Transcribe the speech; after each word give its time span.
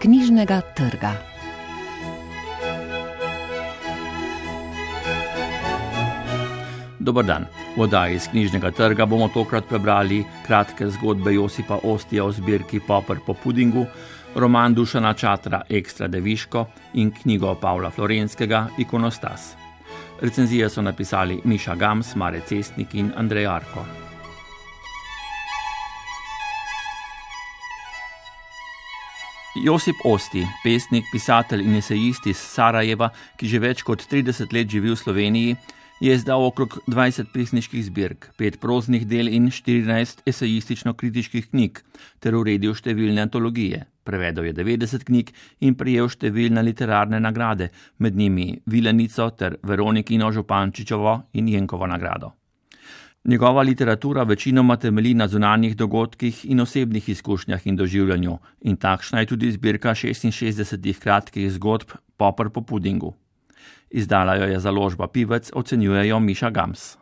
knjižnega 0.00 0.60
trga. 0.74 1.12
Dober 6.98 7.24
dan. 7.24 7.44
V 7.76 7.84
oddaji 7.84 8.16
iz 8.16 8.28
knjižnega 8.32 8.70
trga 8.70 9.06
bomo 9.06 9.28
tokrat 9.28 9.68
prebrali 9.68 10.24
kratke 10.46 10.88
zgodbe 10.88 11.34
Josipa 11.34 11.78
Ostija 11.84 12.24
o 12.24 12.32
zbirki 12.32 12.80
Popper 12.80 13.20
po 13.26 13.34
pudingu, 13.34 13.86
roman 14.34 14.74
Dušana 14.74 15.12
Čatra 15.14 15.62
Ekstra 15.68 16.08
Deviško 16.08 16.66
in 16.94 17.12
knjigo 17.22 17.54
Pavla 17.54 17.90
Florenskega 17.90 18.66
Ikonostas. 18.78 19.54
Recenzije 20.20 20.68
so 20.68 20.82
napisali 20.82 21.40
Miša 21.44 21.74
Gams, 21.74 22.14
Mare 22.14 22.40
Cestnik 22.40 22.94
in 22.94 23.12
Andrej 23.16 23.46
Arko. 23.46 23.99
Josip 29.56 29.96
Osti, 30.04 30.44
pesnik, 30.62 31.04
pisatelj 31.10 31.64
in 31.66 31.74
esejist 31.74 32.26
iz 32.30 32.38
Sarajeva, 32.38 33.08
ki 33.34 33.48
že 33.50 33.58
več 33.58 33.82
kot 33.82 34.04
30 34.06 34.54
let 34.54 34.70
živi 34.70 34.92
v 34.92 34.98
Sloveniji, 34.98 35.56
je 36.00 36.14
izdal 36.14 36.44
okrog 36.46 36.76
20 36.86 37.32
pesniških 37.34 37.82
zbirk, 37.88 38.28
5 38.38 38.60
proznih 38.62 39.08
del 39.10 39.26
in 39.26 39.50
14 39.50 40.22
esejistično-kritiških 40.30 41.50
knjig, 41.50 41.82
ter 42.22 42.38
uredil 42.38 42.78
številne 42.78 43.26
antologije. 43.26 43.88
Prevedel 44.06 44.52
je 44.52 44.56
90 44.62 45.04
knjig 45.10 45.34
in 45.66 45.74
prijel 45.74 46.06
številne 46.06 46.62
literarne 46.62 47.18
nagrade, 47.18 47.72
med 47.98 48.14
njimi 48.14 48.52
Vilenico 48.70 49.32
ter 49.34 49.58
Veronikino 49.66 50.30
Župančičovo 50.30 51.24
in 51.34 51.50
Jenkovo 51.50 51.90
nagrado. 51.90 52.36
Njegova 53.24 53.62
literatura 53.62 54.22
večinoma 54.22 54.76
temelji 54.76 55.14
na 55.14 55.28
zunanjih 55.28 55.76
dogodkih 55.76 56.44
in 56.44 56.60
osebnih 56.60 57.08
izkušnjah 57.08 57.66
in 57.66 57.76
doživljanju, 57.76 58.38
in 58.60 58.76
takšna 58.76 59.20
je 59.20 59.26
tudi 59.26 59.52
zbirka 59.52 59.90
66 59.90 60.98
kratkih 61.00 61.52
zgodb 61.52 61.90
Popr 62.16 62.48
po 62.48 62.62
pudingu. 62.62 63.12
Izdala 63.90 64.34
jo 64.34 64.44
je 64.44 64.60
založba 64.60 65.08
Pivec, 65.08 65.50
ocenjujejo 65.54 66.20
Miša 66.20 66.50
Gams. 66.50 66.96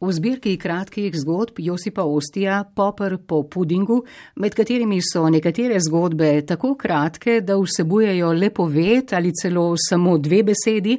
V 0.00 0.12
zbirki 0.12 0.56
kratkih 0.56 1.14
zgodb 1.14 1.58
Josipa 1.58 2.02
Ostija 2.02 2.64
Popr 2.74 3.16
po 3.26 3.42
pudingu, 3.42 4.04
med 4.36 4.54
katerimi 4.54 4.98
so 5.12 5.28
nekatere 5.30 5.78
zgodbe 5.80 6.46
tako 6.46 6.74
kratke, 6.74 7.40
da 7.40 7.54
vsebujejo 7.56 8.32
le 8.32 8.50
poved 8.50 9.12
ali 9.12 9.32
celo 9.42 9.74
samo 9.88 10.18
dve 10.18 10.42
besedi, 10.42 10.98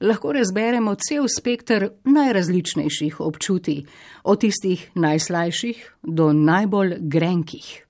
lahko 0.00 0.32
razberemo 0.32 0.94
cel 1.08 1.26
spektr 1.38 1.88
najrazličnejših 2.04 3.20
občutij, 3.20 3.84
od 4.24 4.40
tistih 4.40 4.90
najslajših 4.94 5.90
do 6.02 6.32
najbolj 6.32 6.96
grenkih. 7.00 7.86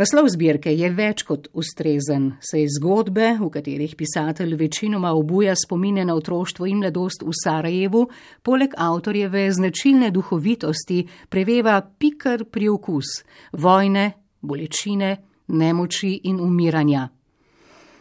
Naslov 0.00 0.30
zbirke 0.32 0.72
je 0.72 0.88
več 0.96 1.26
kot 1.28 1.50
ustrezen, 1.52 2.30
saj 2.40 2.62
zgodbe, 2.78 3.34
v 3.36 3.48
katerih 3.52 3.92
pisatelj 3.98 4.54
večinoma 4.56 5.10
obuja 5.12 5.52
spomine 5.58 6.06
na 6.08 6.14
otroštvo 6.16 6.68
in 6.70 6.80
mladost 6.80 7.20
v 7.26 7.34
Sarajevu, 7.36 8.06
poleg 8.42 8.72
avtorjeve 8.78 9.44
značilne 9.52 10.08
duhovitosti 10.14 11.02
preveva 11.28 11.76
pikar 11.82 12.46
priokus 12.48 13.18
vojne, 13.52 14.06
bolečine, 14.40 15.16
nemoči 15.48 16.14
in 16.24 16.40
umiranja. 16.40 17.08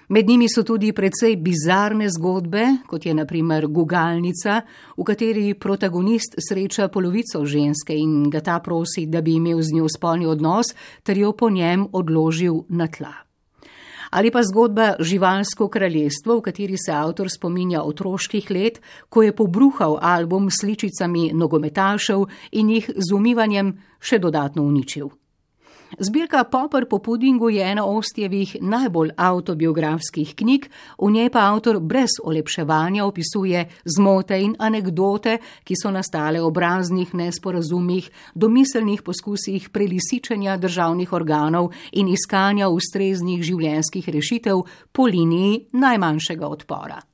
Med 0.09 0.29
njimi 0.29 0.47
so 0.49 0.63
tudi 0.63 0.89
precej 0.93 1.35
bizarne 1.37 2.07
zgodbe, 2.09 2.63
kot 2.89 3.05
je 3.05 3.13
naprimer 3.13 3.67
Gugalnica, 3.67 4.61
v 4.97 5.05
kateri 5.05 5.53
protagonist 5.53 6.33
sreča 6.41 6.87
polovico 6.89 7.43
ženske 7.45 7.93
in 7.93 8.23
ga 8.33 8.41
ta 8.41 8.55
prosi, 8.59 9.05
da 9.05 9.21
bi 9.21 9.35
imel 9.37 9.61
z 9.61 9.77
njo 9.77 9.85
spolni 9.85 10.25
odnos, 10.25 10.73
ter 11.03 11.17
jo 11.17 11.29
po 11.31 11.49
njem 11.49 11.85
odložil 11.93 12.63
na 12.69 12.87
tla. 12.87 13.13
Ali 14.09 14.31
pa 14.31 14.41
zgodba 14.41 14.95
Živalsko 14.99 15.69
kraljestvo, 15.69 16.39
v 16.39 16.41
kateri 16.41 16.81
se 16.85 16.91
avtor 16.91 17.29
spominja 17.29 17.83
otroških 17.85 18.49
let, 18.49 18.81
ko 19.09 19.21
je 19.21 19.35
pobruhal 19.35 19.99
album 20.01 20.49
s 20.49 20.65
sličicami 20.65 21.29
nogometašev 21.33 22.25
in 22.51 22.69
jih 22.69 22.89
z 22.97 23.13
umivanjem 23.13 23.75
še 24.01 24.17
dodatno 24.17 24.65
uničil. 24.65 25.13
Zbirka 25.97 26.43
Popper 26.43 26.85
po 26.85 26.99
pudingu 26.99 27.49
je 27.49 27.71
ena 27.71 27.85
ostjevih 27.85 28.55
najbolj 28.61 29.09
autobiografskih 29.17 30.35
knjig, 30.35 30.69
v 31.01 31.11
njej 31.11 31.29
pa 31.33 31.47
avtor 31.49 31.79
brez 31.79 32.19
olepševanja 32.23 33.05
opisuje 33.05 33.65
zmote 33.85 34.37
in 34.37 34.55
anekdote, 34.59 35.37
ki 35.63 35.73
so 35.73 35.89
nastale 35.91 36.41
ob 36.41 36.57
raznih 36.57 37.13
nesporazumih, 37.13 38.11
domiselnih 38.35 39.01
poskusih 39.01 39.69
prelisičenja 39.69 40.57
državnih 40.57 41.13
organov 41.13 41.73
in 41.91 42.07
iskanja 42.07 42.69
ustreznih 42.69 43.41
življenjskih 43.41 44.09
rešitev 44.09 44.61
po 44.91 45.09
liniji 45.09 45.65
najmanjšega 45.73 46.47
odpora. 46.47 47.08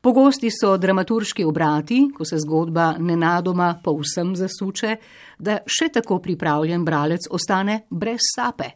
Pogosti 0.00 0.48
so 0.50 0.76
dramaturški 0.76 1.44
obrati, 1.44 2.08
ko 2.16 2.24
se 2.24 2.38
zgodba 2.38 2.94
nenadoma 2.98 3.74
povsem 3.84 4.32
zasuče, 4.36 4.96
da 5.38 5.58
še 5.66 5.90
tako 5.92 6.18
pripravljen 6.24 6.84
bralec 6.84 7.28
ostane 7.30 7.82
brez 7.90 8.24
sape. 8.34 8.70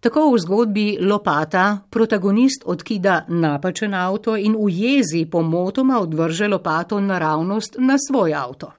Tako 0.00 0.30
v 0.32 0.38
zgodbi 0.38 0.84
Lopata 1.00 1.80
protagonist 1.90 2.62
odkida 2.64 3.24
napačen 3.28 3.94
avto 3.94 4.36
in 4.36 4.54
v 4.56 4.70
jezi 4.72 5.26
pomotoma 5.26 5.98
odvrže 6.00 6.48
lopato 6.48 7.00
naravnost 7.00 7.76
na 7.78 7.98
svoj 7.98 8.34
avto. 8.34 8.70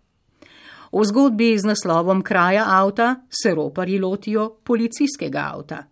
V 0.92 1.04
zgodbi 1.06 1.54
z 1.60 1.68
naslovom 1.68 2.24
Kraja 2.24 2.66
avta 2.68 3.16
se 3.30 3.54
roparji 3.56 4.00
lotijo 4.00 4.50
policijskega 4.64 5.50
avta. 5.54 5.84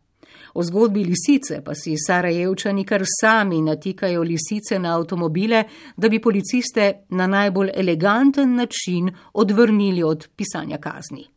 O 0.54 0.64
zgodbi 0.64 1.04
lisice 1.04 1.62
pa 1.66 1.76
si 1.76 1.96
Sarajevčani 1.98 2.86
kar 2.86 3.04
sami 3.22 3.62
natikajo 3.62 4.24
lisice 4.24 4.80
na 4.80 4.96
avtomobile, 4.98 5.64
da 5.98 6.10
bi 6.10 6.22
policiste 6.22 7.06
na 7.10 7.28
najbolj 7.28 7.72
eleganten 7.76 8.56
način 8.56 9.12
odvrnili 9.34 10.04
od 10.04 10.28
pisanja 10.36 10.78
kazni. 10.78 11.28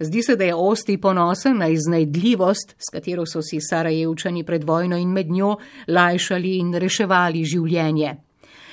Zdi 0.00 0.22
se, 0.22 0.36
da 0.36 0.44
je 0.44 0.54
Osti 0.54 1.00
ponosen 1.00 1.58
na 1.58 1.68
iznajdljivost, 1.68 2.74
s 2.78 2.90
katero 2.92 3.26
so 3.26 3.42
si 3.42 3.58
Sarajevčani 3.60 4.44
pred 4.44 4.64
vojno 4.64 4.96
in 4.96 5.08
med 5.08 5.30
njo 5.30 5.56
lajšali 5.88 6.56
in 6.58 6.74
reševali 6.74 7.44
življenje. 7.44 8.16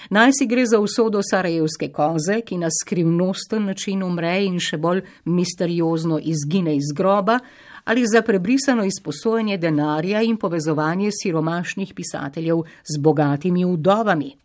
Naj 0.09 0.31
si 0.37 0.45
gre 0.45 0.65
za 0.65 0.79
usodo 0.79 1.21
sarajevske 1.25 1.89
koze, 1.89 2.41
ki 2.45 2.57
na 2.57 2.67
skrivnosten 2.69 3.65
način 3.65 4.03
umre 4.03 4.35
in 4.45 4.59
še 4.61 4.77
bolj 4.77 5.01
misteriozno 5.25 6.19
izgine 6.21 6.75
iz 6.77 6.91
groba, 6.95 7.39
ali 7.85 8.03
za 8.07 8.21
prebrisano 8.21 8.85
izposojanje 8.85 9.57
denarja 9.57 10.21
in 10.21 10.37
povezovanje 10.37 11.09
siromašnih 11.23 11.93
pisateljev 11.93 12.57
z 12.83 13.01
bogatimi 13.01 13.65
vdovami. 13.65 14.35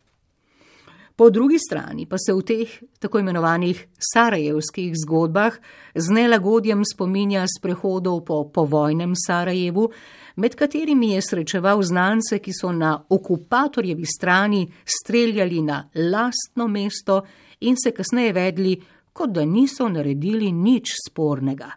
Po 1.17 1.31
drugi 1.31 1.59
strani 1.59 2.07
pa 2.07 2.17
se 2.19 2.33
v 2.33 2.43
teh 2.43 2.69
tako 2.99 3.19
imenovanih 3.19 3.87
sarajevskih 4.13 4.95
zgodbah 5.05 5.59
z 5.95 6.13
nelagodjem 6.17 6.81
spominja 6.85 7.45
sprehodov 7.59 8.25
po 8.25 8.49
povojnem 8.49 9.13
Sarajevu, 9.27 9.91
med 10.37 10.55
katerimi 10.55 11.11
je 11.13 11.21
srečeval 11.23 11.83
znance, 11.83 12.39
ki 12.39 12.53
so 12.61 12.73
na 12.73 12.95
okupatorjevi 13.09 14.07
strani 14.07 14.73
streljali 14.85 15.61
na 15.63 15.91
lastno 15.95 16.69
mesto 16.69 17.21
in 17.61 17.77
se 17.77 17.91
kasneje 17.91 18.33
vedli, 18.33 18.81
kot 19.13 19.31
da 19.31 19.45
niso 19.45 19.89
naredili 19.89 20.53
nič 20.53 20.97
spornega 21.09 21.71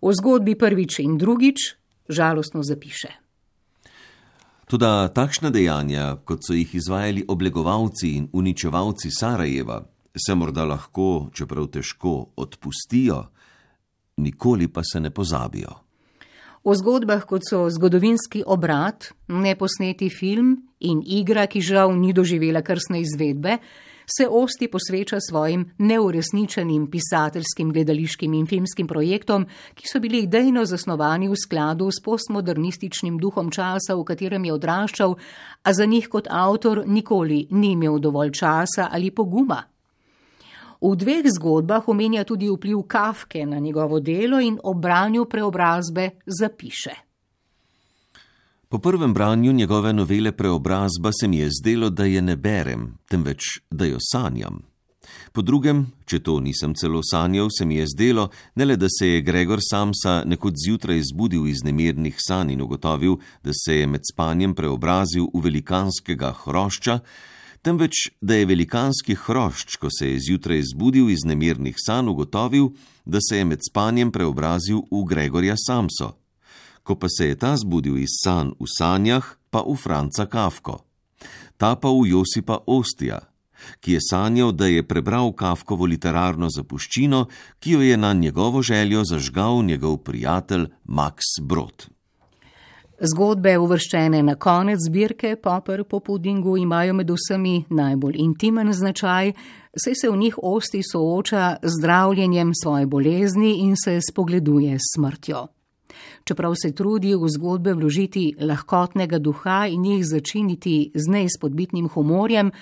v 0.00 0.12
zgodbi 0.16 0.54
prvič 0.56 1.00
in 1.04 1.18
drugič 1.18 1.76
žalostno 2.08 2.62
zapiše. 2.62 3.12
Tudi 4.70 4.86
takšna 5.14 5.50
dejanja, 5.50 6.22
kot 6.24 6.46
so 6.46 6.54
jih 6.54 6.74
izvajali 6.74 7.24
oblegovalci 7.28 8.14
in 8.16 8.28
uničevalci 8.32 9.10
Sarajeva, 9.10 9.82
se 10.14 10.34
morda 10.34 10.64
lahko, 10.64 11.30
čeprav 11.34 11.66
težko, 11.74 12.30
odpustijo, 12.36 13.24
nikoli 14.16 14.68
pa 14.68 14.82
se 14.86 15.00
ne 15.00 15.10
pozabijo. 15.10 15.74
V 16.64 16.74
zgodbah, 16.76 17.24
kot 17.24 17.42
so 17.48 17.64
zgodovinski 17.72 18.44
obrat, 18.46 19.10
neposneti 19.28 20.10
film 20.12 20.58
in 20.80 21.00
igra, 21.02 21.46
ki 21.48 21.62
žal 21.64 21.94
ni 21.96 22.12
doživela 22.12 22.60
krsne 22.62 23.00
izvedbe, 23.00 23.56
se 24.16 24.28
Osti 24.28 24.68
posveča 24.68 25.16
svojim 25.20 25.70
neuresničenim 25.78 26.90
pisateljskim, 26.90 27.72
gledališkim 27.72 28.34
in 28.34 28.46
filmskim 28.46 28.86
projektom, 28.86 29.46
ki 29.74 29.88
so 29.88 30.00
bili 30.00 30.22
idejno 30.22 30.64
zasnovani 30.64 31.28
v 31.28 31.34
skladu 31.44 31.90
s 31.90 32.02
postmodernističnim 32.04 33.18
duhom 33.18 33.50
časa, 33.50 33.94
v 33.94 34.04
katerem 34.04 34.44
je 34.44 34.52
odraščal, 34.52 35.14
a 35.62 35.72
za 35.72 35.84
njih 35.84 36.08
kot 36.08 36.26
avtor 36.30 36.82
nikoli 36.86 37.46
ni 37.50 37.72
imel 37.72 37.98
dovolj 37.98 38.32
časa 38.32 38.88
ali 38.92 39.10
poguma. 39.10 39.62
V 40.80 40.96
dveh 40.96 41.28
zgodbah 41.28 41.88
omenja 41.88 42.24
tudi 42.24 42.48
vpliv 42.48 42.86
Kafke 42.88 43.46
na 43.46 43.58
njegovo 43.58 44.00
delo 44.00 44.40
in 44.40 44.58
obranju 44.62 45.24
preobrazbe 45.24 46.10
zapiše. 46.26 47.09
Po 48.70 48.78
prvem 48.78 49.14
branju 49.14 49.52
njegove 49.52 49.92
novele 49.92 50.32
Preobrazba 50.32 51.10
se 51.20 51.28
mi 51.28 51.38
je 51.38 51.48
zdelo, 51.50 51.90
da 51.90 52.04
je 52.04 52.22
ne 52.22 52.36
berem, 52.36 52.98
temveč 53.08 53.42
da 53.70 53.84
jo 53.84 53.98
sanjam. 54.12 54.62
Po 55.32 55.42
drugem, 55.42 55.86
če 56.06 56.20
to 56.22 56.36
nisem 56.40 56.76
celo 56.78 57.00
sanjal, 57.02 57.48
se 57.58 57.66
mi 57.66 57.80
je 57.80 57.86
zdelo, 57.90 58.28
ne 58.54 58.64
le 58.64 58.76
da 58.76 58.86
se 58.98 59.08
je 59.08 59.24
Gregor 59.26 59.58
Samsa 59.70 60.22
nekoč 60.24 60.54
zjutraj 60.66 61.02
zbudil 61.10 61.48
iz 61.50 61.64
nemirnih 61.66 62.14
sanj 62.18 62.52
in 62.52 62.62
ugotovil, 62.62 63.18
da 63.42 63.50
se 63.64 63.80
je 63.80 63.90
med 63.90 64.06
spanjem 64.12 64.54
preobrazil 64.54 65.26
v 65.34 65.42
velikanskega 65.48 66.30
hrošča, 66.44 67.00
temveč 67.66 68.06
da 68.20 68.38
je 68.38 68.46
velikanski 68.46 69.18
hrošč, 69.18 69.80
ko 69.82 69.90
se 69.90 70.12
je 70.12 70.22
zjutraj 70.28 70.62
zbudil 70.76 71.10
iz 71.10 71.26
nemirnih 71.26 71.74
sanj, 71.74 72.14
ugotovil, 72.14 72.70
da 73.04 73.18
se 73.18 73.42
je 73.42 73.50
med 73.50 73.66
spanjem 73.70 74.14
preobrazil 74.14 74.86
v 74.94 75.04
Gregorja 75.10 75.58
Samso. 75.58 76.19
Ko 76.82 76.94
pa 76.94 77.08
se 77.08 77.28
je 77.28 77.36
ta 77.36 77.56
zbudil 77.56 77.98
iz 77.98 78.20
sanj 78.24 78.54
v 78.58 78.68
sanjah, 78.78 79.36
pa 79.50 79.62
v 79.66 79.76
Franca 79.76 80.26
Kafko, 80.26 80.84
ta 81.56 81.76
pa 81.76 81.88
v 81.88 82.08
Josipa 82.12 82.62
Ostija 82.66 83.30
ki 83.80 83.92
je 83.92 84.00
sanjal, 84.10 84.52
da 84.52 84.66
je 84.66 84.82
prebral 84.82 85.32
Kafkovo 85.32 85.86
literarno 85.86 86.48
zapuščino, 86.50 87.26
ki 87.60 87.76
jo 87.76 87.80
je 87.82 87.96
na 87.96 88.12
njegovo 88.12 88.62
željo 88.62 89.04
zažgal 89.04 89.62
njegov 89.64 89.96
prijatelj 89.96 90.66
Max 90.84 91.40
Brod. 91.42 91.88
Zgodbe, 93.00 93.54
uvrščene 93.58 94.22
na 94.22 94.34
konec 94.34 94.80
zbirke 94.84 95.36
Popper 95.36 95.84
po 95.84 96.00
pudingu, 96.00 96.56
imajo 96.60 96.94
med 96.94 97.10
vsemi 97.10 97.64
najbolj 97.70 98.18
intimen 98.20 98.72
značaj, 98.72 99.32
saj 99.76 99.94
se 99.94 100.10
v 100.10 100.16
njih 100.16 100.36
osti 100.42 100.82
sooča 100.92 101.56
z 101.62 101.72
zdravljenjem 101.78 102.52
svoje 102.62 102.86
bolezni 102.86 103.54
in 103.64 103.72
se 103.76 104.00
spogleduje 104.10 104.76
s 104.76 104.92
smrtjo. 104.96 105.46
Čeprav 106.24 106.54
se 106.62 106.72
trudi 106.72 107.14
v 107.14 107.28
zgodbe 107.28 107.74
vložiti 107.74 108.34
lahkotnega 108.40 109.18
duha 109.18 109.66
in 109.66 109.84
jih 109.84 110.06
začiniti 110.06 110.92
z 110.94 111.08
neizpodbitnim 111.08 111.88
humorjem, 111.88 112.52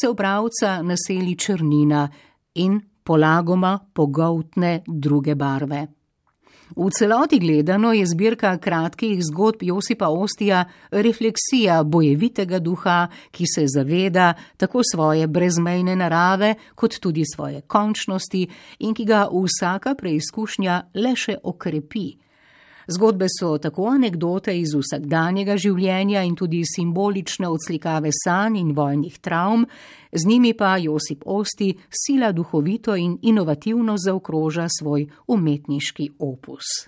se 0.00 0.08
obravca 0.08 0.82
naseli 0.82 1.36
črnina 1.36 2.08
in 2.54 2.80
polagoma 3.04 3.78
pogoltne 3.94 4.82
druge 4.86 5.34
barve. 5.34 5.86
V 6.74 6.90
celoti 6.90 7.38
gledano 7.38 7.92
je 7.92 8.06
zbirka 8.06 8.58
kratkih 8.58 9.22
zgodb 9.22 9.62
Josipa 9.62 10.08
Ostija 10.08 10.64
refleksija 10.90 11.82
bojevitega 11.84 12.58
duha, 12.58 13.06
ki 13.30 13.44
se 13.46 13.66
zaveda 13.66 14.34
tako 14.56 14.82
svoje 14.82 15.26
brezmejne 15.26 15.96
narave, 15.96 16.54
kot 16.74 16.98
tudi 17.00 17.22
svoje 17.34 17.60
končnosti 17.60 18.48
in 18.78 18.94
ki 18.94 19.04
ga 19.04 19.28
vsaka 19.30 19.94
preizkušnja 19.94 20.82
le 20.94 21.14
še 21.16 21.38
okrepi. 21.42 22.25
Zgodbe 22.88 23.26
so 23.40 23.58
tako 23.58 23.88
anekdote 23.90 24.54
iz 24.60 24.74
vsakdanjega 24.74 25.56
življenja 25.58 26.22
in 26.22 26.36
tudi 26.38 26.62
simbolične 26.66 27.48
odslikave 27.50 28.12
sanj 28.14 28.60
in 28.60 28.72
vojnih 28.76 29.18
travm, 29.18 29.66
z 30.12 30.26
njimi 30.26 30.54
pa 30.54 30.76
Josip 30.76 31.26
Osti 31.26 31.74
sila 31.90 32.32
duhovito 32.32 32.96
in 32.96 33.18
inovativno 33.22 33.96
zaokroža 33.98 34.68
svoj 34.78 35.08
umetniški 35.26 36.10
opus. 36.18 36.86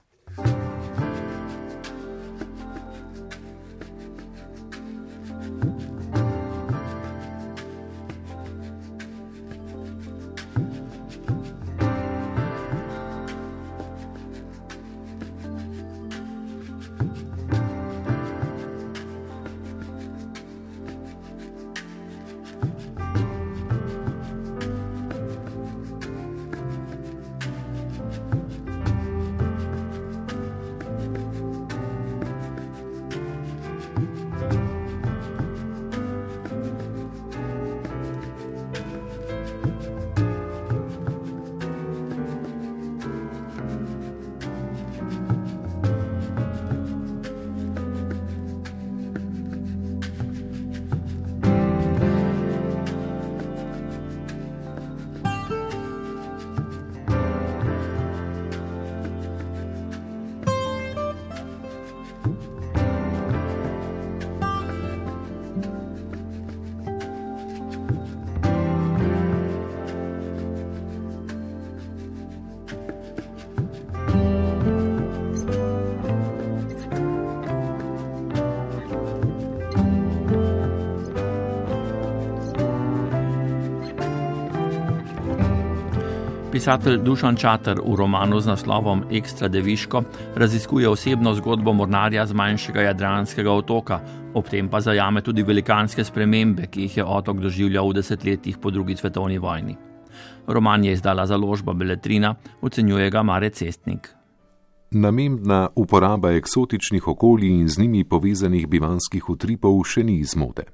Pisatelj 86.58 87.04
Dušan 87.06 87.36
Čater 87.38 87.78
v 87.78 87.94
romanu 87.94 88.40
z 88.42 88.50
naslovom 88.50 89.04
Ekstra 89.14 89.46
Deviško 89.48 90.02
raziskuje 90.34 90.88
osebno 90.90 91.30
zgodbo 91.34 91.70
mornarja 91.72 92.26
z 92.26 92.34
manjšega 92.34 92.82
jadranskega 92.82 93.52
otoka, 93.52 94.00
ob 94.34 94.48
tem 94.50 94.66
pa 94.66 94.80
zajame 94.82 95.22
tudi 95.22 95.44
velikanske 95.46 96.02
spremembe, 96.02 96.66
ki 96.66 96.80
jih 96.82 96.96
je 96.96 97.04
otok 97.04 97.38
doživljal 97.38 97.86
v 97.88 97.94
desetletjih 98.00 98.58
po 98.58 98.74
drugi 98.74 98.96
svetovni 98.98 99.38
vojni. 99.38 99.76
Roman 100.50 100.84
je 100.84 100.92
izdala 100.98 101.26
založba 101.26 101.72
Beletrina, 101.78 102.34
ocenjuje 102.60 103.06
ga 103.10 103.22
Mare 103.22 103.50
Cestnik. 103.50 104.10
Namembna 104.90 105.68
uporaba 105.76 106.32
eksotičnih 106.34 107.08
okolij 107.08 107.54
in 107.60 107.68
z 107.68 107.78
njimi 107.78 108.02
povezanih 108.04 108.66
bivanskih 108.66 109.30
utripov 109.30 109.78
še 109.86 110.02
ni 110.02 110.18
izmode. 110.26 110.66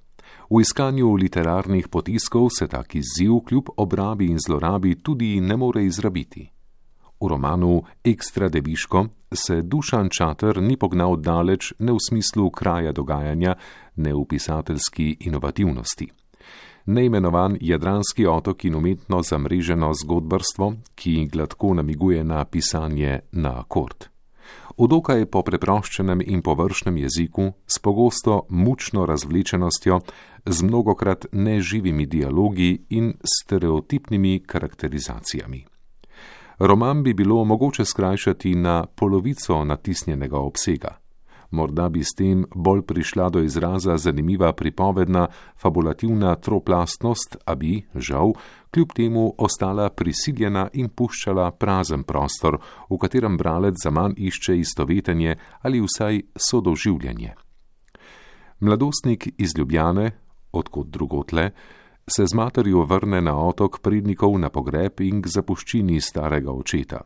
V 0.50 0.61
iskanju 0.61 1.14
literarnih 1.14 1.88
potiskov 1.88 2.49
se 2.58 2.67
tak 2.69 2.94
izziv 2.94 3.41
kljub 3.49 3.69
obrabi 3.76 4.26
in 4.26 4.38
zlorabi 4.38 4.94
tudi 5.02 5.41
ne 5.41 5.56
more 5.56 5.84
izrabiti. 5.84 6.51
V 7.20 7.29
romanu 7.29 7.82
Ekstra 8.05 8.48
deviško 8.48 9.06
se 9.32 9.63
Dušan 9.63 10.08
Čater 10.08 10.63
ni 10.63 10.77
pognal 10.77 11.17
daleč 11.17 11.72
ne 11.79 11.93
v 11.93 11.98
smislu 12.08 12.51
kraja 12.51 12.93
dogajanja, 12.93 13.55
ne 13.96 14.15
v 14.15 14.24
pisateljski 14.29 15.17
inovativnosti. 15.20 16.10
Neimenovan 16.86 17.56
Jadranski 17.60 18.27
otok 18.27 18.65
in 18.65 18.74
umetno 18.74 19.22
zamreženo 19.22 19.93
zgodbarstvo, 19.94 20.74
ki 20.94 21.29
gladko 21.32 21.74
namiguje 21.74 22.24
na 22.24 22.44
pisanje 22.44 23.20
na 23.32 23.60
akord 23.60 24.13
v 24.78 24.88
dokaj 24.88 25.26
po 25.26 25.43
preproščenem 25.43 26.22
in 26.26 26.43
površnem 26.43 26.96
jeziku, 26.96 27.52
s 27.66 27.78
pogosto 27.78 28.46
mučno 28.48 29.06
razvlečenostjo, 29.06 30.00
z 30.46 30.62
mnogokrat 30.62 31.26
neživimi 31.32 32.06
dialogi 32.06 32.84
in 32.90 33.14
stereotipnimi 33.24 34.43
karakterizacijami. 34.46 35.64
Roman 36.58 37.02
bi 37.02 37.14
bilo 37.14 37.44
mogoče 37.44 37.84
skrajšati 37.84 38.54
na 38.54 38.86
polovico 38.86 39.64
natisnjenega 39.64 40.38
obsega 40.38 41.04
morda 41.54 41.88
bi 41.88 42.02
s 42.04 42.14
tem 42.19 42.44
bolj 42.54 42.82
prišla 42.82 43.28
do 43.31 43.43
izraza 43.43 43.96
zanimiva 43.96 44.52
pripovedna, 44.52 45.26
fabulativna 45.56 46.34
troplastnost, 46.34 47.36
a 47.46 47.54
bi, 47.54 47.84
žal, 47.94 48.34
kljub 48.74 48.93
temu 48.94 49.28
ostala 49.38 49.88
prisiljena 49.90 50.69
in 50.72 50.88
puščala 50.88 51.50
prazen 51.50 52.02
prostor, 52.02 52.58
v 52.90 52.98
katerem 52.98 53.36
bralec 53.38 53.78
za 53.84 53.90
manj 53.90 54.19
išče 54.19 54.58
istovetenje 54.58 55.36
ali 55.62 55.81
vsaj 55.81 56.20
sodoživljanje. 56.50 57.34
Mladostnik 58.60 59.28
iz 59.38 59.54
Ljubljane, 59.58 60.10
odkot 60.52 60.86
drugotle, 60.86 61.50
se 62.08 62.26
z 62.26 62.34
materjo 62.34 62.84
vrne 62.84 63.20
na 63.20 63.38
otok 63.38 63.81
pridnikov 63.81 64.38
na 64.38 64.50
pogreb 64.50 65.00
in 65.00 65.22
k 65.22 65.31
zapuščini 65.38 66.00
starega 66.00 66.52
očeta 66.52 67.04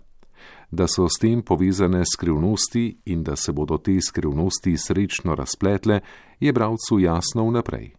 da 0.70 0.86
so 0.86 1.08
s 1.08 1.20
tem 1.20 1.42
povezane 1.42 2.02
skrivnosti 2.04 3.00
in 3.04 3.22
da 3.22 3.36
se 3.36 3.52
bodo 3.52 3.78
te 3.78 4.00
skrivnosti 4.00 4.76
srečno 4.76 5.34
razpletle, 5.34 6.00
je 6.40 6.52
bravcu 6.52 6.98
jasno 6.98 7.48
vnaprej. 7.48 7.97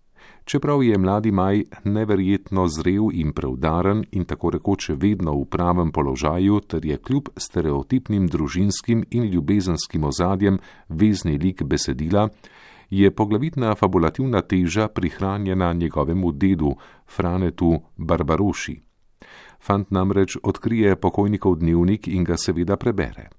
Čeprav 0.49 0.83
je 0.83 0.97
mladi 0.97 1.31
Maj 1.31 1.63
neverjetno 1.83 2.67
zrel 2.67 3.11
in 3.13 3.33
preudaren 3.33 4.03
in 4.11 4.25
tako 4.25 4.49
rekoče 4.49 4.95
vedno 4.95 5.35
v 5.37 5.45
pravem 5.45 5.91
položaju, 5.91 6.59
ter 6.59 6.85
je 6.85 6.97
kljub 6.97 7.29
stereotipnim 7.37 8.27
družinskim 8.27 9.05
in 9.11 9.23
ljubezenskim 9.23 10.03
ozadjem 10.03 10.57
vezni 10.89 11.37
lik 11.37 11.63
besedila, 11.63 12.29
je 12.89 13.11
poglavitna 13.11 13.75
fabulativna 13.75 14.41
teža 14.41 14.87
prihranjena 14.87 15.73
njegovemu 15.73 16.31
dedu, 16.31 16.75
Franetu 17.05 17.81
Barbaroši 17.97 18.79
Fant 19.59 19.91
namreč 19.91 20.37
odkrije 20.43 20.95
pokojnikov 20.95 21.55
dnevnik 21.55 22.07
in 22.07 22.23
ga 22.23 22.37
seveda 22.37 22.77
prebere. 22.77 23.29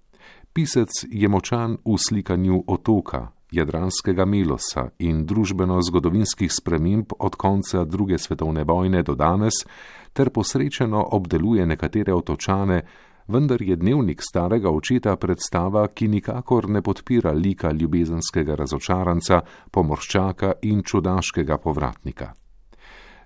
Pisec 0.53 0.91
je 1.11 1.29
močan 1.29 1.77
v 1.85 1.99
slikanju 1.99 2.65
otoka, 2.67 3.33
jadranskega 3.51 4.25
melosa 4.25 4.89
in 4.99 5.25
družbeno-zgodovinskih 5.27 6.51
sprememb 6.53 7.13
od 7.19 7.37
konca 7.37 7.85
druge 7.85 8.19
svetovne 8.19 8.65
vojne 8.65 9.03
do 9.03 9.15
danes, 9.15 9.65
ter 10.13 10.31
posrečeno 10.31 11.03
obdeluje 11.13 11.67
nekatere 11.67 12.15
otočane, 12.15 12.83
vendar 13.29 13.63
je 13.63 13.77
dnevnik 13.77 14.23
starega 14.23 14.71
očeta 14.71 15.17
predstava, 15.17 15.87
ki 15.89 16.09
nikakor 16.09 16.69
ne 16.69 16.83
podpira 16.83 17.33
lika 17.33 17.73
ljubezenskega 17.73 18.55
razočaranca, 18.55 19.41
pomorščaka 19.71 20.53
in 20.63 20.83
čudaškega 20.83 21.59
povratnika. 21.59 22.33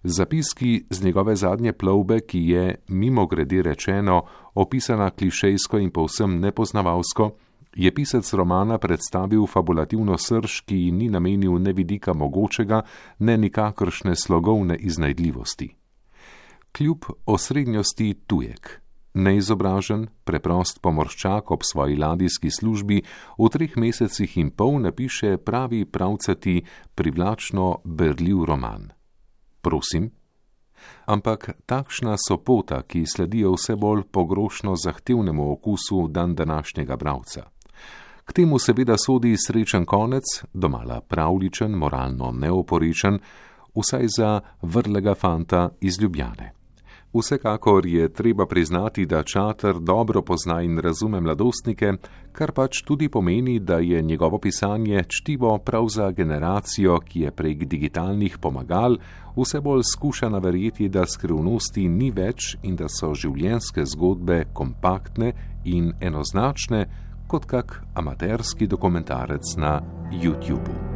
Zapiski 0.05 0.85
z 0.91 1.05
njegove 1.05 1.37
zadnje 1.37 1.73
plovbe, 1.73 2.21
ki 2.21 2.39
je, 2.49 2.75
mimo 2.89 3.27
grede 3.27 3.63
rečeno, 3.63 4.23
opisana 4.55 5.11
klišejsko 5.11 5.79
in 5.79 5.91
povsem 5.91 6.41
nepoznavalsko, 6.41 7.31
je 7.77 7.95
pisec 7.95 8.33
romana 8.33 8.79
predstavil 8.79 9.47
fabulativno 9.47 10.19
srž, 10.19 10.61
ki 10.67 10.91
ni 10.93 11.09
namenil 11.09 11.59
ne 11.59 11.73
vidika 11.73 12.15
mogočega, 12.15 12.83
ne 13.19 13.37
nikakršne 13.37 14.17
slogovne 14.17 14.77
iznajdljivosti. 14.77 15.75
Kljub 16.73 17.05
osrednjosti 17.27 18.15
tujek, 18.27 18.81
neizobražen, 19.15 20.09
preprost 20.25 20.81
pomorščak 20.83 21.51
ob 21.51 21.63
svoji 21.63 21.97
ladijski 21.97 22.51
službi, 22.51 23.03
v 23.39 23.49
treh 23.51 23.77
mesecih 23.77 24.37
in 24.39 24.51
pol 24.51 24.81
napiše 24.83 25.37
pravi 25.39 25.85
pravcati, 25.85 26.63
privlačno 26.95 27.79
berljiv 27.85 28.45
roman. 28.45 28.91
Prosim? 29.63 30.11
Ampak 31.07 31.51
takšna 31.67 32.17
so 32.19 32.37
pota, 32.37 32.83
ki 32.83 33.07
sledijo 33.07 33.55
vse 33.55 33.77
bolj 33.77 34.03
pogrošno 34.13 34.77
zahtevnemu 34.77 35.53
okusu 35.53 36.09
dan 36.09 36.35
današnjega 36.35 36.97
bravca. 36.97 37.54
K 38.25 38.33
temu 38.33 38.59
seveda 38.59 38.97
sodi 38.97 39.35
srečen 39.37 39.85
konec, 39.85 40.25
domala 40.55 41.01
pravličen, 41.01 41.71
moralno 41.71 42.33
neoporečen, 42.33 43.19
vsaj 43.77 44.07
za 44.17 44.41
vrlega 44.63 45.15
fanta 45.15 45.69
iz 45.81 46.01
Ljubljane. 46.01 46.53
Vsekakor 47.15 47.87
je 47.87 48.09
treba 48.13 48.47
priznati, 48.47 49.07
da 49.07 49.23
Čater 49.23 49.75
dobro 49.81 50.23
pozna 50.23 50.63
in 50.63 50.79
razume 50.79 51.21
mladostnike, 51.21 51.93
kar 52.33 52.53
pač 52.53 52.83
tudi 52.83 53.09
pomeni, 53.09 53.59
da 53.59 53.79
je 53.79 54.03
njegovo 54.03 54.39
pisanje 54.39 55.05
čtivo 55.09 55.59
prav 55.59 55.87
za 55.89 56.11
generacijo, 56.11 56.99
ki 57.01 57.21
je 57.21 57.31
prek 57.31 57.65
digitalnih 57.65 58.39
pomagal 58.39 58.97
vse 59.37 59.61
bolj 59.61 59.83
skušana 59.93 60.39
verjeti, 60.39 60.89
da 60.89 61.07
skrivnosti 61.07 61.89
ni 61.89 62.11
več 62.11 62.57
in 62.63 62.77
da 62.77 62.89
so 62.89 63.15
življenjske 63.15 63.85
zgodbe 63.85 64.45
kompaktne 64.53 65.33
in 65.65 65.93
enoznačne, 66.01 66.87
kot 67.29 67.47
kak 67.47 67.83
amaterski 67.95 68.67
dokumentarec 68.67 69.57
na 69.57 69.81
YouTubu. 70.13 70.94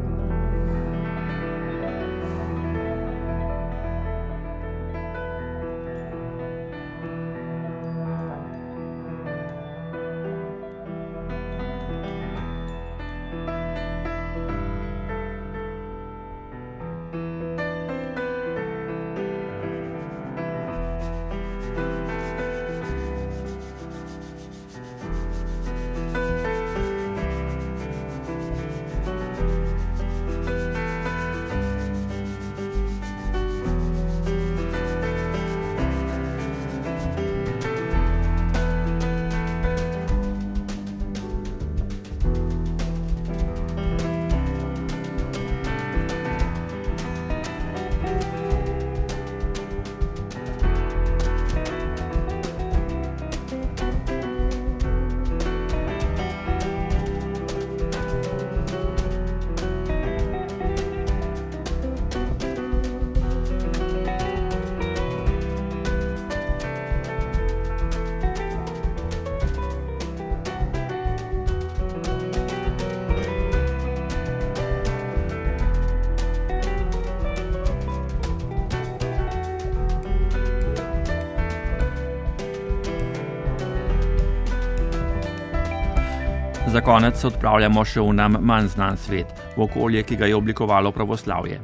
Za 86.79 86.85
konec 86.85 87.17
se 87.19 87.27
odpravljamo 87.27 87.83
še 87.83 87.99
v 87.99 88.13
nam 88.15 88.37
manj 88.47 88.69
znan 88.71 88.95
svet, 89.03 89.33
v 89.57 89.65
okolje, 89.65 89.99
ki 90.07 90.17
ga 90.21 90.27
je 90.31 90.37
oblikovalo 90.37 90.93
pravoslavje. 90.95 91.57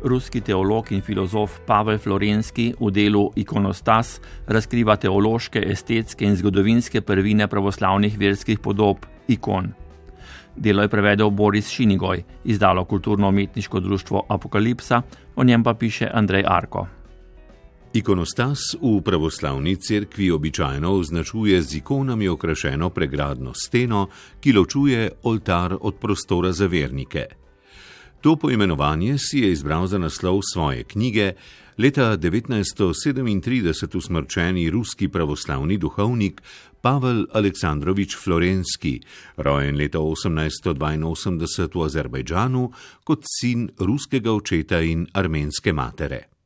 Ruski 0.00 0.40
teolog 0.40 0.88
in 0.96 1.02
filozof 1.04 1.58
Pavel 1.66 1.98
Florenski 2.00 2.70
v 2.78 2.88
delu 2.88 3.26
Ikonostas 3.36 4.14
razkriva 4.48 4.96
teološke, 4.96 5.60
estetske 5.60 6.24
in 6.24 6.38
zgodovinske 6.40 7.02
prvine 7.04 7.50
pravoslavnih 7.52 8.16
verskih 8.16 8.62
podob 8.64 9.04
ikon. 9.28 9.74
Delo 10.56 10.88
je 10.88 10.92
prevedel 10.94 11.28
Boris 11.30 11.68
Šinigoj, 11.68 12.24
izdalo 12.44 12.86
kulturno-umetniško 12.88 13.80
društvo 13.80 14.24
Apokalipsa, 14.28 15.02
o 15.36 15.44
njem 15.44 15.68
pa 15.68 15.76
piše 15.76 16.08
Andrej 16.08 16.48
Arko. 16.48 16.86
Ikonostas 17.90 18.78
v 18.78 19.00
pravoslavni 19.02 19.74
cerkvi 19.76 20.30
običajno 20.30 20.92
označuje 20.92 21.62
z 21.62 21.82
ikonami 21.82 22.28
okrašeno 22.28 22.90
pregradno 22.90 23.50
steno, 23.54 24.06
ki 24.40 24.52
ločuje 24.52 25.10
oltar 25.22 25.74
od 25.80 25.98
prostora 25.98 26.52
za 26.52 26.66
vernike. 26.66 27.26
To 28.20 28.36
poimenovanje 28.36 29.18
si 29.18 29.38
je 29.38 29.52
izbral 29.52 29.86
za 29.86 29.98
naslov 29.98 30.38
svoje 30.52 30.84
knjige, 30.84 31.32
leta 31.78 32.16
1937 32.16 33.96
usmrčeni 33.96 34.70
ruski 34.70 35.08
pravoslavni 35.08 35.78
duhovnik 35.78 36.42
Pavel 36.80 37.26
Aleksandrovič 37.32 38.16
Florenski, 38.16 39.00
rojen 39.36 39.76
leta 39.76 39.98
1882 39.98 41.74
v 41.74 41.84
Azerbajdžanu 41.84 42.70
kot 43.04 43.26
sin 43.26 43.70
ruskega 43.78 44.32
očeta 44.32 44.80
in 44.80 45.06
armenske 45.12 45.72
matere. 45.72 46.39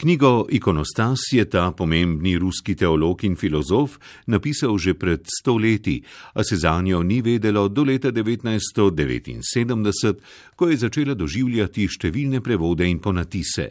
Knjigo 0.00 0.46
Ikonostas 0.48 1.20
je 1.32 1.44
ta 1.44 1.72
pomembni 1.76 2.38
ruski 2.38 2.74
teolog 2.74 3.24
in 3.24 3.36
filozof 3.36 3.98
napisal 4.26 4.78
že 4.78 4.94
pred 4.94 5.20
stoletji, 5.28 6.02
a 6.32 6.44
se 6.44 6.56
za 6.56 6.80
njo 6.80 7.02
ni 7.02 7.22
vedelo 7.22 7.68
do 7.68 7.84
leta 7.84 8.12
1979, 8.12 10.14
ko 10.56 10.68
je 10.68 10.76
začela 10.76 11.14
doživljati 11.14 11.84
številne 11.84 12.40
prevode 12.40 12.88
in 12.88 12.98
ponatise. 12.98 13.68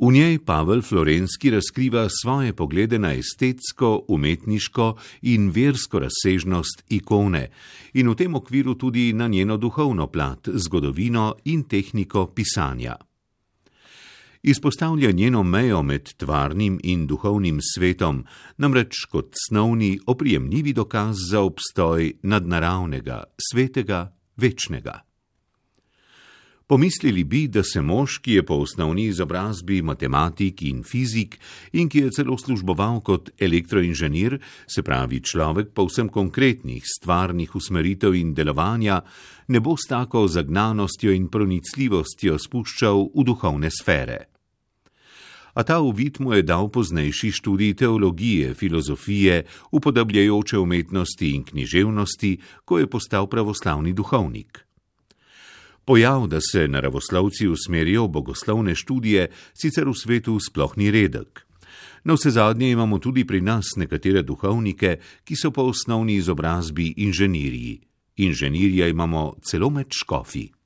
V 0.00 0.10
njej 0.10 0.38
Pavel 0.42 0.82
Florenski 0.82 1.50
razkriva 1.54 2.08
svoje 2.10 2.52
poglede 2.52 2.98
na 2.98 3.14
estetsko, 3.14 4.06
umetniško 4.08 4.96
in 5.22 5.52
versko 5.54 6.02
razsežnost 6.02 6.82
ikone 6.88 7.46
in 7.94 8.10
v 8.10 8.14
tem 8.18 8.34
okviru 8.34 8.74
tudi 8.74 9.12
na 9.12 9.28
njeno 9.28 9.56
duhovno 9.56 10.10
plat, 10.10 10.50
zgodovino 10.50 11.34
in 11.44 11.62
tehniko 11.62 12.26
pisanja 12.34 12.96
izpostavlja 14.42 15.10
njeno 15.10 15.42
mejo 15.42 15.82
med 15.82 16.14
tvarnim 16.16 16.80
in 16.82 17.06
duhovnim 17.06 17.58
svetom, 17.74 18.24
namreč 18.56 19.04
kot 19.10 19.34
snovni, 19.48 19.98
oprijemljivi 20.06 20.72
dokaz 20.72 21.16
za 21.30 21.40
obstoj 21.40 22.12
nadnaravnega, 22.22 23.24
svetega, 23.50 24.16
večnega. 24.36 25.09
Pomislili 26.70 27.24
bi, 27.24 27.48
da 27.48 27.64
se 27.66 27.80
mož, 27.82 28.20
ki 28.22 28.32
je 28.32 28.42
po 28.46 28.60
osnovni 28.62 29.08
izobrazbi 29.10 29.80
matematik 29.82 30.62
in 30.62 30.84
fizik 30.86 31.34
in 31.72 31.88
ki 31.90 31.98
je 31.98 32.10
celo 32.14 32.36
služboval 32.38 33.00
kot 33.02 33.32
elektroinženir, 33.42 34.36
se 34.70 34.84
pravi 34.86 35.18
človek 35.18 35.72
povsem 35.74 36.08
konkretnih 36.08 36.86
stvarnih 36.86 37.56
usmeritev 37.58 38.14
in 38.14 38.30
delovanja, 38.34 39.00
ne 39.48 39.60
bo 39.60 39.74
s 39.74 39.90
tako 39.90 40.28
zagnanostjo 40.30 41.10
in 41.10 41.26
pronicljivostjo 41.26 42.38
spuščal 42.38 43.08
v 43.18 43.26
duhovne 43.26 43.74
sfere 43.74 44.20
a 45.54 45.66
ta 45.66 45.80
uvid 45.82 46.22
mu 46.22 46.38
je 46.38 46.46
dal 46.46 46.70
poznejši 46.70 47.32
študij 47.32 47.74
teologije, 47.82 48.54
filozofije, 48.54 49.42
upodabljajoče 49.74 50.58
umetnosti 50.58 51.34
in 51.34 51.44
književnosti, 51.44 52.38
ko 52.64 52.78
je 52.78 52.86
postal 52.86 53.26
pravoslavni 53.26 53.92
duhovnik. 53.92 54.69
Pojav, 55.84 56.26
da 56.26 56.38
se 56.40 56.68
naravoslovci 56.68 57.48
usmerijo 57.48 58.04
v 58.04 58.08
bogoslovne 58.08 58.74
študije, 58.74 59.30
sicer 59.54 59.88
v 59.88 59.94
svetu 59.94 60.38
sploh 60.40 60.76
ni 60.76 60.90
redek. 60.90 61.46
Na 62.04 62.14
vse 62.14 62.30
zadnje 62.30 62.70
imamo 62.70 62.98
tudi 62.98 63.24
pri 63.26 63.40
nas 63.40 63.76
nekatere 63.76 64.22
duhovnike, 64.22 64.96
ki 65.24 65.36
so 65.36 65.50
po 65.50 65.62
osnovni 65.62 66.14
izobrazbi 66.14 66.94
inženirji. 66.96 67.80
Inženirja 68.16 68.88
imamo 68.88 69.34
celo 69.42 69.70
med 69.70 69.92
škofi. 69.92 70.59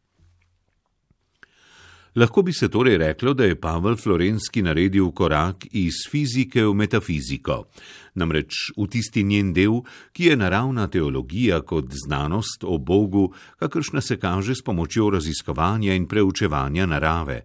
Lahko 2.15 2.43
bi 2.43 2.53
se 2.53 2.69
torej 2.69 2.99
reklo, 2.99 3.35
da 3.35 3.45
je 3.45 3.61
Pavel 3.61 3.97
Florenski 3.97 4.63
naredil 4.63 5.11
korak 5.11 5.67
iz 5.73 6.05
fizike 6.11 6.63
v 6.63 6.75
metafiziko, 6.75 7.65
namreč 8.15 8.71
v 8.77 8.87
tisti 8.87 9.25
njen 9.27 9.51
del, 9.53 9.81
ki 10.13 10.29
je 10.31 10.37
naravna 10.37 10.87
teologija 10.87 11.61
kot 11.67 11.91
znanost 12.07 12.63
o 12.65 12.79
Bogu, 12.79 13.33
kakršna 13.59 14.01
se 14.01 14.17
kaže 14.17 14.55
s 14.55 14.63
pomočjo 14.63 15.11
raziskovanja 15.11 15.95
in 15.95 16.07
preučevanja 16.07 16.87
narave. 16.87 17.41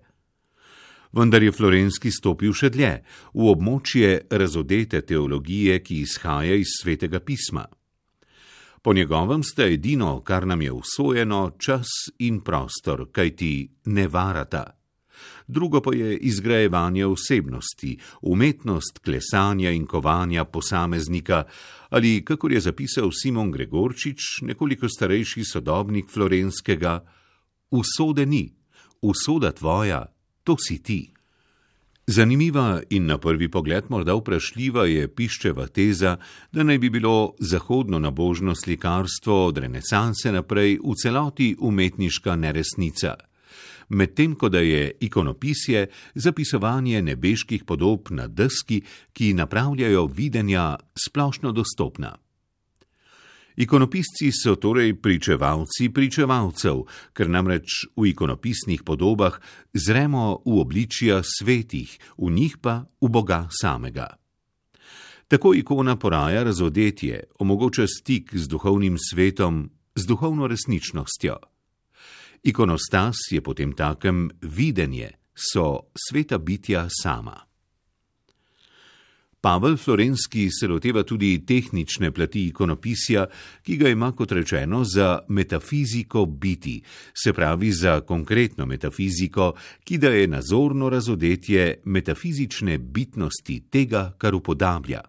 Vendar 1.14 1.44
je 1.44 1.52
Florenski 1.52 2.12
stopil 2.12 2.54
še 2.54 2.70
dlje, 2.70 2.94
v 3.34 3.50
območje 3.50 4.28
razodete 4.30 5.02
teologije, 5.02 5.80
ki 5.82 6.04
izhaja 6.06 6.54
iz 6.54 6.78
svetega 6.78 7.20
pisma. 7.20 7.66
Po 8.82 8.94
njegovem 8.94 9.44
sta 9.44 9.64
edino, 9.64 10.22
kar 10.22 10.48
nam 10.48 10.62
je 10.62 10.72
usvojeno, 10.72 11.52
čas 11.58 11.88
in 12.20 12.40
prostor, 12.42 13.12
kaj 13.12 13.36
ti 13.36 13.72
ne 13.86 14.08
varata. 14.08 14.80
Drugo 15.48 15.82
pa 15.82 15.96
je 15.96 16.18
izgrajevanje 16.18 17.06
osebnosti, 17.06 17.98
umetnost 18.22 19.00
klesanja 19.00 19.72
in 19.72 19.86
kovanja 19.86 20.46
posameznika, 20.46 21.44
ali, 21.90 22.26
kakor 22.26 22.52
je 22.52 22.60
zapisal 22.60 23.10
Simon 23.12 23.52
Gregorčič, 23.52 24.42
nekoliko 24.42 24.90
starejši 24.90 25.44
sodobnik 25.44 26.10
florenskega, 26.10 27.06
usode 27.72 28.26
ni, 28.26 28.54
usoda 29.02 29.52
tvoja, 29.52 30.06
to 30.44 30.56
si 30.68 30.84
ti. 30.84 31.19
Zanimiva 32.12 32.82
in 32.90 33.06
na 33.06 33.18
prvi 33.18 33.52
pogled 33.52 33.86
morda 33.90 34.16
vprašljiva 34.18 34.88
je 34.90 35.08
piščeva 35.14 35.68
teza, 35.70 36.16
da 36.52 36.64
naj 36.66 36.80
bi 36.82 36.90
bilo 36.90 37.36
zahodno 37.40 38.00
nabožno 38.00 38.56
slikarstvo 38.56 39.36
od 39.46 39.58
renesanse 39.62 40.32
naprej 40.34 40.80
v 40.82 40.96
celoti 40.98 41.52
umetniška 41.60 42.34
neresnica. 42.36 43.14
Medtem 43.90 44.34
ko 44.36 44.50
da 44.50 44.60
je 44.60 44.90
ikonopisje 45.00 45.86
zapisovanje 46.16 47.02
nebeških 47.02 47.64
podob 47.64 48.10
na 48.10 48.26
deski, 48.28 48.82
ki 49.14 49.34
napravljajo 49.34 50.06
videnja 50.06 50.78
splošno 50.98 51.52
dostopna. 51.52 52.16
Ikonopisci 53.60 54.32
so 54.32 54.56
torej 54.56 54.94
pričevalci 55.02 55.90
pričevalcev, 55.92 56.86
ker 57.12 57.28
namreč 57.28 57.92
v 58.00 58.08
ikonopisnih 58.14 58.86
podobah 58.88 59.36
zremo 59.76 60.40
v 60.48 60.62
obličja 60.64 61.20
svetih, 61.28 61.92
v 62.16 62.32
njih 62.32 62.56
pa 62.64 62.88
v 63.04 63.10
Boga 63.12 63.52
samega. 63.52 64.16
Tako 65.28 65.52
ikona 65.60 66.00
poraja 66.00 66.44
razodetje, 66.48 67.36
omogoča 67.40 67.84
stik 67.88 68.32
z 68.32 68.48
duhovnim 68.48 68.96
svetom, 68.96 69.68
z 69.96 70.08
duhovno 70.08 70.48
resničnostjo. 70.48 71.36
Ikonostas 72.48 73.28
je 73.32 73.44
potem 73.44 73.76
takem 73.76 74.32
videnje, 74.42 75.20
so 75.36 75.92
sveta 76.08 76.40
bitja 76.40 76.88
sama. 76.88 77.49
Pavel 79.42 79.78
Florenski 79.78 80.50
se 80.52 80.68
loteva 80.68 81.04
tudi 81.04 81.46
tehnične 81.46 82.12
plati 82.12 82.46
ikonopisja, 82.48 83.26
ki 83.64 83.78
ga 83.78 83.90
ima 83.90 84.12
kot 84.12 84.32
rečeno 84.32 84.84
za 84.84 85.20
metafiziko 85.28 86.26
biti, 86.26 86.82
se 87.14 87.34
pravi 87.34 87.72
za 87.72 88.02
konkretno 88.02 88.66
metafiziko, 88.66 89.54
ki 89.84 89.98
da 89.98 90.10
je 90.10 90.28
nazorno 90.28 90.90
razodetje 90.90 91.82
metafizične 91.86 92.78
bitnosti 92.78 93.62
tega, 93.72 94.12
kar 94.18 94.36
upodablja. 94.36 95.02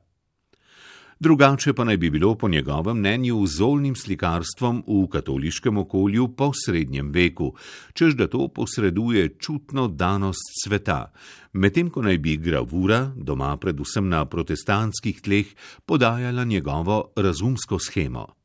Drugače 1.21 1.73
pa 1.73 1.85
naj 1.85 1.97
bi 1.97 2.11
bilo 2.11 2.35
po 2.35 2.49
njegovem 2.49 2.97
mnenju 2.97 3.47
z 3.47 3.57
zolnim 3.57 3.97
slikarstvom 3.97 4.85
v 4.87 5.09
katoliškem 5.13 5.79
okolju 5.79 6.29
po 6.29 6.49
srednjem 6.65 7.11
veku, 7.13 7.53
čež 7.93 8.17
da 8.17 8.27
to 8.27 8.49
posreduje 8.49 9.29
čutno 9.39 9.89
danost 9.89 10.65
sveta, 10.65 11.13
medtem 11.53 11.91
ko 11.91 12.03
naj 12.03 12.19
bi 12.19 12.37
gravura, 12.37 13.13
doma 13.17 13.53
predvsem 13.57 14.09
na 14.09 14.25
protestantskih 14.25 15.21
tleh, 15.21 15.47
podajala 15.87 16.45
njegovo 16.45 17.13
razumsko 17.17 17.79
schemo. 17.79 18.40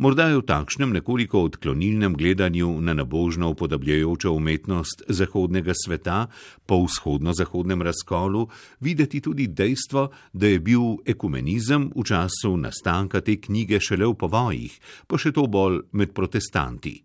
Morda 0.00 0.32
je 0.32 0.40
v 0.40 0.48
takšnem 0.48 0.96
nekoliko 0.96 1.42
odklonilnem 1.44 2.16
gledanju 2.16 2.80
na 2.80 2.94
nabožno 2.96 3.50
upodabljajočo 3.52 4.32
umetnost 4.32 5.02
zahodnega 5.08 5.76
sveta 5.76 6.24
po 6.64 6.80
vzhodno-zahodnem 6.88 7.84
razkolu 7.84 8.48
videti 8.80 9.20
tudi 9.20 9.52
dejstvo, 9.52 10.08
da 10.32 10.46
je 10.46 10.60
bil 10.60 11.04
ekumenizem 11.04 11.92
v 11.92 12.00
času 12.00 12.56
nastanka 12.56 13.20
te 13.20 13.36
knjige 13.36 13.76
šele 13.76 14.08
v 14.08 14.16
povojih, 14.16 14.80
pa 15.04 15.20
še 15.20 15.36
to 15.36 15.44
bolj 15.44 15.84
med 15.92 16.16
protestanti. 16.16 16.96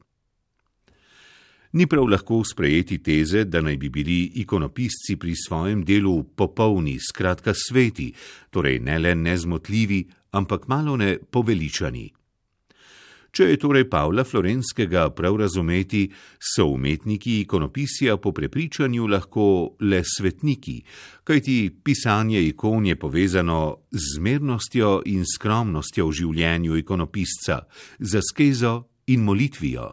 Ni 1.76 1.92
prav 1.92 2.08
lahko 2.08 2.46
sprejeti 2.48 3.04
teze, 3.04 3.44
da 3.44 3.60
naj 3.60 3.76
bi 3.76 3.92
bili 3.92 4.40
ikonopisci 4.40 5.20
pri 5.20 5.36
svojem 5.36 5.84
delu 5.84 6.22
popolni, 6.24 6.96
skratka 6.96 7.52
sveti, 7.52 8.14
torej 8.56 8.80
ne 8.80 9.00
le 9.04 9.20
nezmotljivi, 9.20 10.06
ampak 10.32 10.72
malo 10.72 10.96
ne 10.96 11.18
poveličani. 11.20 12.25
Če 13.36 13.50
je 13.50 13.58
torej 13.60 13.90
Pavla 13.92 14.24
Florenskega 14.24 15.10
prav 15.12 15.36
razumeti, 15.42 16.06
so 16.40 16.70
umetniki 16.72 17.42
ikonopisja 17.42 18.16
po 18.24 18.32
prepričanju 18.32 19.10
lahko 19.12 19.48
le 19.84 20.00
svetniki, 20.08 20.78
kajti 21.28 21.58
pisanje 21.84 22.40
ikon 22.48 22.88
je 22.88 22.96
povezano 22.96 23.60
z 23.92 24.16
zmernostjo 24.16 25.02
in 25.12 25.28
skromnostjo 25.28 26.08
v 26.08 26.18
življenju 26.22 26.80
ikonopisca, 26.80 27.60
z 28.00 28.24
askezo 28.24 28.76
in 29.12 29.28
molitvijo. 29.28 29.92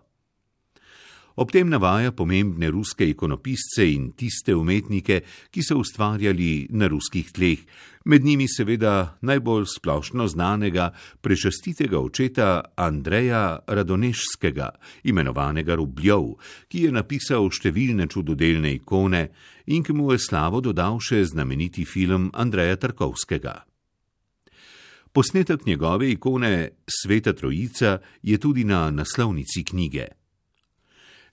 Ob 1.37 1.49
tem 1.53 1.69
navaja 1.69 2.13
pomembne 2.13 2.69
ruske 2.71 3.07
ikonopisce 3.09 3.87
in 3.89 4.11
tiste 4.13 4.53
umetnike, 4.55 5.23
ki 5.51 5.63
so 5.65 5.79
ustvarjali 5.81 6.69
na 6.77 6.91
ruskih 6.93 7.33
tleh, 7.33 7.63
med 8.05 8.25
njimi 8.25 8.49
seveda 8.49 9.17
najbolj 9.23 9.65
splošno 9.77 10.27
znanega 10.29 10.91
prečastitega 11.21 11.99
očeta 11.99 12.61
Andreja 12.77 13.59
Radonešskega, 13.67 14.69
imenovanega 15.05 15.75
Rubljov, 15.75 16.37
ki 16.69 16.87
je 16.87 16.93
napisal 16.93 17.49
številne 17.49 18.11
čudodelne 18.13 18.77
ikone 18.77 19.27
in 19.73 19.85
ki 19.87 19.97
mu 19.97 20.13
je 20.13 20.21
slavo 20.21 20.61
dodal 20.61 21.01
še 21.01 21.25
znameniti 21.33 21.87
film 21.89 22.31
Andreja 22.35 22.77
Tarkovskega. 22.77 23.63
Posnetek 25.13 25.67
njegove 25.67 26.11
ikone 26.11 26.71
Sveta 26.89 27.33
Trojica 27.33 27.99
je 28.23 28.39
tudi 28.39 28.65
na 28.65 28.91
naslovnici 28.91 29.65
knjige. 29.65 30.22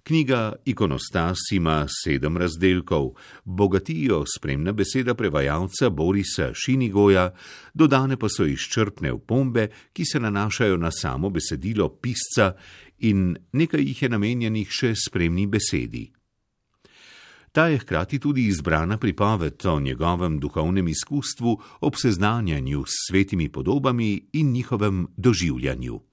Knjiga 0.09 0.53
Ikonostas 0.65 1.37
ima 1.51 1.85
sedem 2.03 2.37
razdelkov, 2.37 3.11
bogatijo 3.43 4.23
spremna 4.37 4.71
beseda 4.71 5.13
prevajalca 5.13 5.89
Borisa 5.89 6.49
Šinigoja, 6.53 7.27
dodane 7.73 8.17
pa 8.17 8.25
so 8.29 8.47
izčrpne 8.49 9.11
opombe, 9.13 9.67
ki 9.93 10.05
se 10.05 10.19
nanašajo 10.19 10.77
na 10.77 10.91
samo 10.91 11.29
besedilo 11.29 11.89
pisca 11.89 12.55
in 12.97 13.37
nekaj 13.51 13.85
jih 13.85 14.01
je 14.01 14.09
namenjenih 14.09 14.73
še 14.79 14.95
spremni 14.97 15.45
besedi. 15.45 16.07
Ta 17.51 17.67
je 17.67 17.77
hkrati 17.77 18.19
tudi 18.19 18.47
izbrana 18.49 18.97
pripoved 18.97 19.65
o 19.65 19.79
njegovem 19.79 20.39
duhovnem 20.39 20.87
izkustvu 20.87 21.59
ob 21.81 22.01
seznanjanju 22.01 22.83
s 22.85 23.05
svetimi 23.09 23.49
podobami 23.49 24.29
in 24.33 24.51
njihovem 24.51 25.07
doživljanju. 25.17 26.08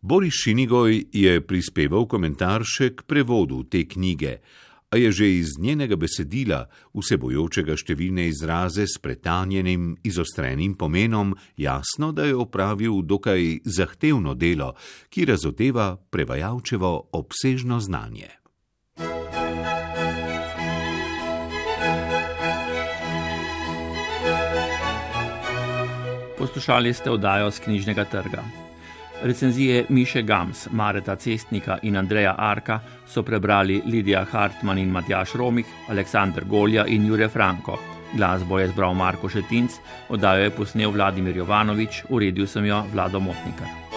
Boris 0.00 0.34
Šinigoj 0.34 1.04
je 1.12 1.40
prispeval 1.42 2.04
komentar 2.06 2.62
še 2.62 2.92
k 2.94 3.02
prevodu 3.02 3.64
te 3.66 3.82
knjige, 3.82 4.36
a 4.90 4.96
je 4.96 5.10
že 5.12 5.26
iz 5.40 5.56
njenega 5.58 5.98
besedila, 5.98 6.60
vsebojočega 6.94 7.74
številne 7.74 8.28
izraze 8.30 8.86
s 8.86 9.02
pretanjenim, 9.02 9.96
izostrenim 10.06 10.76
pomenom, 10.78 11.34
jasno, 11.58 12.12
da 12.14 12.28
je 12.30 12.36
opravil 12.38 13.02
dokaj 13.02 13.66
zahtevno 13.66 14.36
delo, 14.38 14.76
ki 15.10 15.26
razoteva 15.26 15.96
prevajalčevo 15.98 17.10
obsežno 17.18 17.80
znanje. 17.82 18.30
Poslušali 26.38 26.94
ste 26.94 27.10
oddajo 27.10 27.50
z 27.50 27.66
knjižnega 27.66 28.06
trga. 28.06 28.67
Recenzije 29.22 29.84
Miše 29.88 30.22
Gams, 30.22 30.68
Mareta 30.70 31.16
Cestnika 31.16 31.78
in 31.82 31.96
Andreja 31.96 32.34
Arka 32.38 32.80
so 33.06 33.22
prebrali 33.22 33.82
Lidija 33.86 34.24
Hartmann 34.24 34.78
in 34.78 34.90
Matjaš 34.90 35.34
Romih, 35.34 35.66
Aleksandr 35.88 36.44
Golja 36.44 36.86
in 36.86 37.06
Jure 37.06 37.28
Franko. 37.28 37.78
Glasbo 38.14 38.58
je 38.58 38.68
zbral 38.68 38.94
Marko 38.94 39.28
Šetinc, 39.28 39.72
oddajo 40.08 40.44
je 40.44 40.50
posnel 40.50 40.90
Vladimir 40.90 41.36
Jovanovič, 41.36 42.04
uredil 42.08 42.46
sem 42.46 42.64
jo 42.64 42.84
Vlado 42.92 43.20
Motnikar. 43.20 43.87